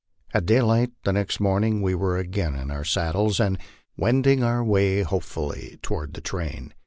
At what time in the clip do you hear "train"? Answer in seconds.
6.21-6.73